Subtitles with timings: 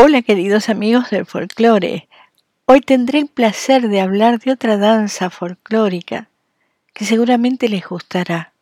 [0.00, 2.08] Hola queridos amigos del folclore.
[2.66, 6.28] Hoy tendré el placer de hablar de otra danza folclórica
[6.94, 8.52] que seguramente les gustará.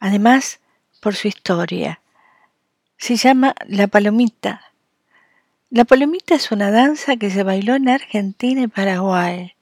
[0.00, 0.60] Además,
[1.00, 2.02] por su historia.
[2.98, 4.60] Se llama La Palomita.
[5.70, 9.54] La Palomita es una danza que se bailó en Argentina y Paraguay.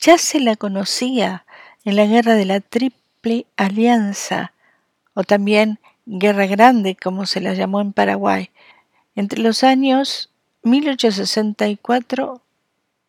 [0.00, 1.44] Ya se la conocía
[1.84, 4.54] en la Guerra de la Triple Alianza,
[5.12, 8.48] o también Guerra Grande, como se la llamó en Paraguay,
[9.20, 10.30] entre los años
[10.62, 12.42] 1864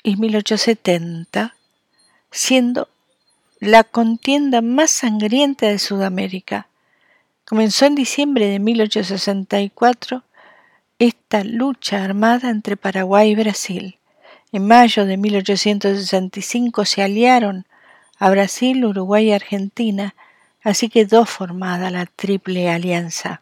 [0.04, 1.56] y 1870,
[2.32, 2.88] siendo
[3.60, 6.68] la contienda más sangrienta de Sudamérica.
[7.46, 10.24] Comenzó en diciembre de 1864
[11.00, 13.98] esta lucha armada entre Paraguay y Brasil.
[14.52, 17.66] En mayo de 1865 se aliaron
[18.20, 20.14] a Brasil, Uruguay y Argentina,
[20.62, 23.42] así quedó formada la Triple Alianza.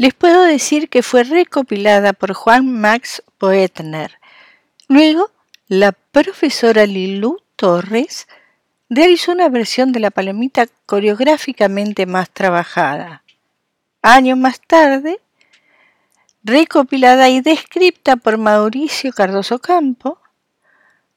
[0.00, 4.18] Les puedo decir que fue recopilada por Juan Max Poetner.
[4.88, 5.30] Luego,
[5.68, 8.26] la profesora Lilú Torres
[8.88, 13.24] realizó una versión de la palomita coreográficamente más trabajada.
[14.00, 15.20] Años más tarde,
[16.44, 20.18] recopilada y descripta por Mauricio Cardoso Campo,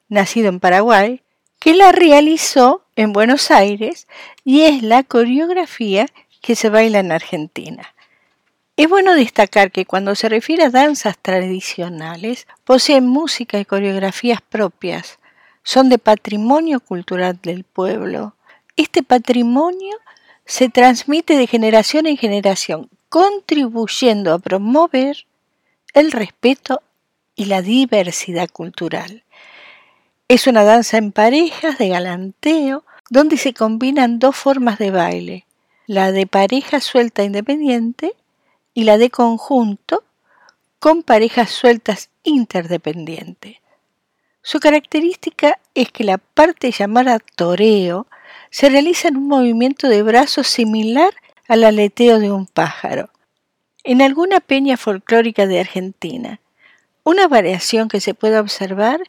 [0.10, 1.22] nacido en Paraguay,
[1.58, 4.10] que la realizó en Buenos Aires
[4.44, 6.06] y es la coreografía
[6.42, 7.94] que se baila en Argentina.
[8.76, 15.20] Es bueno destacar que cuando se refiere a danzas tradicionales, poseen música y coreografías propias,
[15.62, 18.36] son de patrimonio cultural del pueblo.
[18.76, 19.96] Este patrimonio
[20.46, 25.28] se transmite de generación en generación, contribuyendo a promover
[25.94, 26.82] el respeto
[27.36, 29.24] y la diversidad cultural.
[30.28, 35.46] Es una danza en parejas de galanteo donde se combinan dos formas de baile,
[35.86, 38.16] la de pareja suelta independiente
[38.74, 40.04] y la de conjunto
[40.80, 43.58] con parejas sueltas interdependientes.
[44.42, 48.08] Su característica es que la parte llamada toreo
[48.50, 51.14] se realiza en un movimiento de brazos similar
[51.48, 53.10] al aleteo de un pájaro.
[53.84, 56.40] En alguna peña folclórica de Argentina,
[57.04, 59.02] una variación que se puede observar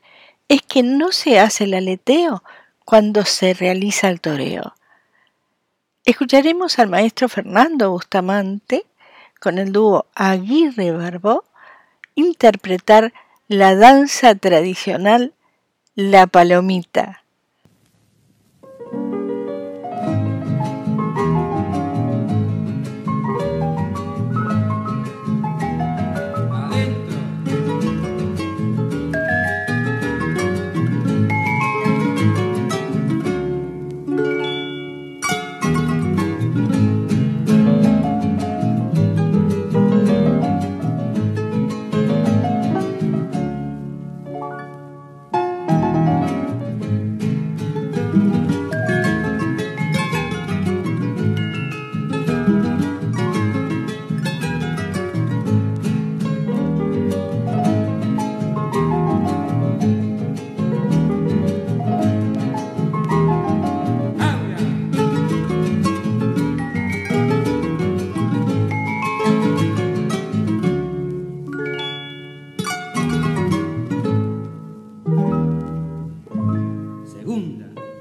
[0.48, 2.42] es que no se hace el aleteo
[2.84, 4.74] cuando se realiza el toreo.
[6.04, 8.84] Escucharemos al maestro Fernando Bustamante
[9.44, 11.44] con el dúo Aguirre Barbó
[12.14, 13.12] interpretar
[13.46, 15.34] la danza tradicional
[15.94, 17.23] La Palomita.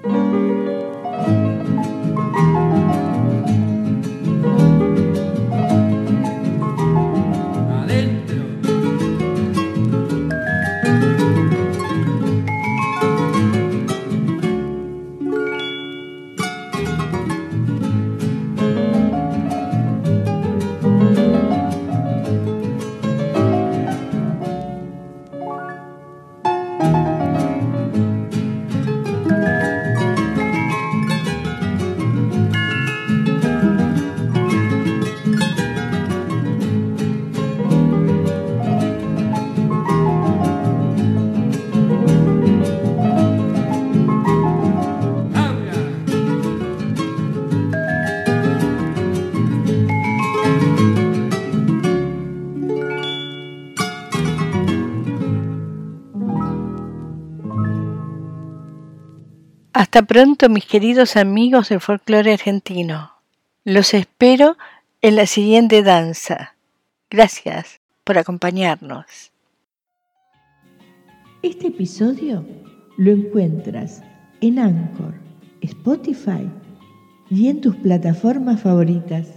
[0.03, 0.62] Música
[59.73, 63.11] Hasta pronto, mis queridos amigos del folclore argentino.
[63.63, 64.55] Los espero
[65.01, 66.55] en la siguiente danza.
[67.09, 69.31] Gracias por acompañarnos.
[71.41, 72.45] Este episodio
[72.97, 74.03] lo encuentras
[74.41, 75.15] en Anchor,
[75.61, 76.47] Spotify
[77.31, 79.27] y en tus plataformas favoritas.